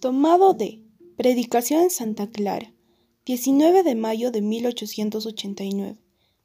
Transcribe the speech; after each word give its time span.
Tomado 0.00 0.52
de 0.52 0.82
Predicación 1.16 1.84
en 1.84 1.90
Santa 1.90 2.30
Clara, 2.30 2.74
19 3.24 3.82
de 3.82 3.94
mayo 3.94 4.30
de 4.30 4.42
1889. 4.42 5.96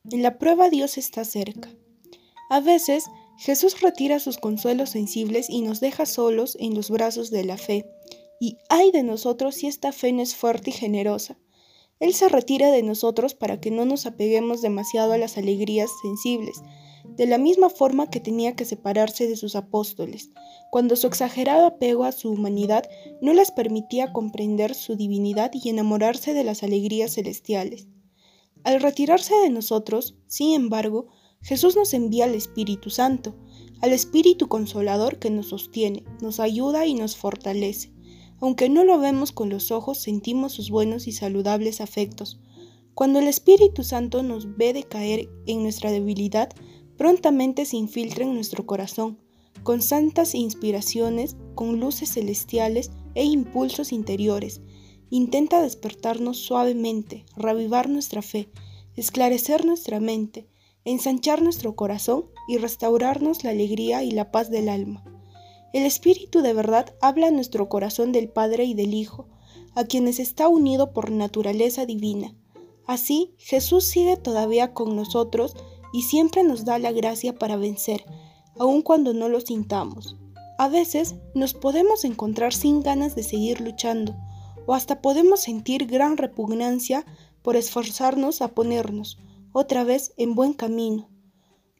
En 0.09 0.23
la 0.23 0.37
prueba 0.37 0.69
Dios 0.69 0.97
está 0.97 1.25
cerca. 1.25 1.69
A 2.49 2.61
veces 2.61 3.05
Jesús 3.37 3.81
retira 3.81 4.19
sus 4.19 4.37
consuelos 4.37 4.91
sensibles 4.91 5.49
y 5.49 5.61
nos 5.61 5.81
deja 5.81 6.05
solos 6.05 6.55
en 6.61 6.75
los 6.75 6.89
brazos 6.89 7.29
de 7.29 7.43
la 7.43 7.57
fe. 7.57 7.85
Y 8.39 8.57
ay 8.69 8.91
de 8.91 9.03
nosotros 9.03 9.55
si 9.55 9.67
esta 9.67 9.91
fe 9.91 10.13
no 10.13 10.21
es 10.21 10.33
fuerte 10.33 10.69
y 10.69 10.73
generosa. 10.73 11.37
Él 11.99 12.13
se 12.13 12.29
retira 12.29 12.71
de 12.71 12.83
nosotros 12.83 13.33
para 13.35 13.59
que 13.59 13.69
no 13.69 13.83
nos 13.83 14.05
apeguemos 14.05 14.61
demasiado 14.61 15.11
a 15.11 15.17
las 15.17 15.37
alegrías 15.37 15.89
sensibles, 16.01 16.61
de 17.17 17.27
la 17.27 17.37
misma 17.37 17.69
forma 17.69 18.09
que 18.09 18.19
tenía 18.19 18.55
que 18.55 18.65
separarse 18.65 19.27
de 19.27 19.35
sus 19.35 19.55
apóstoles, 19.55 20.29
cuando 20.71 20.95
su 20.95 21.07
exagerado 21.07 21.65
apego 21.65 22.03
a 22.03 22.11
su 22.11 22.29
humanidad 22.29 22.89
no 23.21 23.33
les 23.33 23.51
permitía 23.51 24.13
comprender 24.13 24.73
su 24.73 24.95
divinidad 24.95 25.51
y 25.53 25.69
enamorarse 25.69 26.33
de 26.33 26.43
las 26.43 26.63
alegrías 26.63 27.13
celestiales. 27.13 27.87
Al 28.63 28.81
retirarse 28.81 29.33
de 29.35 29.49
nosotros, 29.49 30.15
sin 30.27 30.53
embargo, 30.53 31.07
Jesús 31.41 31.75
nos 31.75 31.93
envía 31.93 32.25
al 32.25 32.35
Espíritu 32.35 32.89
Santo, 32.89 33.35
al 33.81 33.91
Espíritu 33.91 34.47
Consolador 34.47 35.17
que 35.17 35.31
nos 35.31 35.47
sostiene, 35.47 36.03
nos 36.21 36.39
ayuda 36.39 36.85
y 36.85 36.93
nos 36.93 37.17
fortalece. 37.17 37.91
Aunque 38.39 38.69
no 38.69 38.83
lo 38.83 38.99
vemos 38.99 39.31
con 39.31 39.49
los 39.49 39.71
ojos, 39.71 39.97
sentimos 39.97 40.53
sus 40.53 40.69
buenos 40.69 41.07
y 41.07 41.11
saludables 41.11 41.81
afectos. 41.81 42.39
Cuando 42.93 43.19
el 43.19 43.27
Espíritu 43.27 43.83
Santo 43.83 44.21
nos 44.21 44.57
ve 44.57 44.73
decaer 44.73 45.29
en 45.47 45.63
nuestra 45.63 45.91
debilidad, 45.91 46.49
prontamente 47.01 47.65
se 47.65 47.77
infiltra 47.77 48.23
en 48.25 48.35
nuestro 48.35 48.67
corazón, 48.67 49.17
con 49.63 49.81
santas 49.81 50.35
inspiraciones, 50.35 51.35
con 51.55 51.79
luces 51.79 52.13
celestiales 52.13 52.91
e 53.15 53.23
impulsos 53.23 53.91
interiores. 53.91 54.61
Intenta 55.09 55.63
despertarnos 55.63 56.37
suavemente, 56.37 57.25
ravivar 57.35 57.89
nuestra 57.89 58.21
fe, 58.21 58.51
esclarecer 58.95 59.65
nuestra 59.65 59.99
mente, 59.99 60.47
ensanchar 60.85 61.41
nuestro 61.41 61.75
corazón 61.75 62.25
y 62.47 62.59
restaurarnos 62.59 63.43
la 63.43 63.49
alegría 63.49 64.03
y 64.03 64.11
la 64.11 64.29
paz 64.29 64.51
del 64.51 64.69
alma. 64.69 65.03
El 65.73 65.87
Espíritu 65.87 66.43
de 66.43 66.53
verdad 66.53 66.93
habla 67.01 67.29
a 67.29 67.31
nuestro 67.31 67.67
corazón 67.67 68.11
del 68.11 68.29
Padre 68.29 68.65
y 68.65 68.75
del 68.75 68.93
Hijo, 68.93 69.27
a 69.73 69.85
quienes 69.85 70.19
está 70.19 70.47
unido 70.47 70.93
por 70.93 71.09
naturaleza 71.09 71.87
divina. 71.87 72.35
Así, 72.85 73.33
Jesús 73.39 73.85
sigue 73.85 74.17
todavía 74.17 74.75
con 74.75 74.95
nosotros 74.95 75.55
y 75.93 76.03
siempre 76.03 76.43
nos 76.43 76.65
da 76.65 76.79
la 76.79 76.91
gracia 76.91 77.33
para 77.33 77.57
vencer, 77.57 78.05
aun 78.57 78.81
cuando 78.81 79.13
no 79.13 79.29
lo 79.29 79.41
sintamos. 79.41 80.15
A 80.57 80.67
veces 80.69 81.15
nos 81.33 81.53
podemos 81.53 82.05
encontrar 82.05 82.53
sin 82.53 82.81
ganas 82.81 83.15
de 83.15 83.23
seguir 83.23 83.61
luchando, 83.61 84.15
o 84.65 84.73
hasta 84.73 85.01
podemos 85.01 85.41
sentir 85.41 85.87
gran 85.87 86.17
repugnancia 86.17 87.05
por 87.41 87.55
esforzarnos 87.55 88.41
a 88.41 88.49
ponernos, 88.49 89.17
otra 89.53 89.83
vez, 89.83 90.13
en 90.17 90.35
buen 90.35 90.53
camino. 90.53 91.09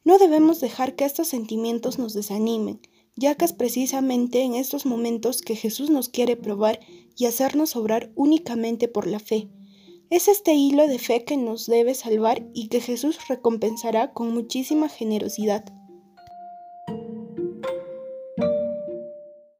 No 0.04 0.18
debemos 0.18 0.60
dejar 0.60 0.96
que 0.96 1.04
estos 1.04 1.28
sentimientos 1.28 1.98
nos 1.98 2.12
desanimen, 2.12 2.80
ya 3.16 3.34
que 3.36 3.44
es 3.44 3.52
precisamente 3.52 4.42
en 4.42 4.54
estos 4.54 4.86
momentos 4.86 5.42
que 5.42 5.54
Jesús 5.54 5.90
nos 5.90 6.08
quiere 6.08 6.36
probar 6.36 6.80
y 7.16 7.26
hacernos 7.26 7.76
obrar 7.76 8.10
únicamente 8.16 8.88
por 8.88 9.06
la 9.06 9.20
fe. 9.20 9.48
Es 10.12 10.28
este 10.28 10.52
hilo 10.52 10.88
de 10.88 10.98
fe 10.98 11.24
que 11.24 11.38
nos 11.38 11.64
debe 11.64 11.94
salvar 11.94 12.46
y 12.52 12.68
que 12.68 12.82
Jesús 12.82 13.28
recompensará 13.28 14.12
con 14.12 14.34
muchísima 14.34 14.90
generosidad. 14.90 15.64